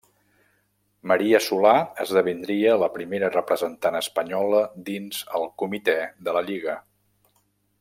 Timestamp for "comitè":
5.65-5.97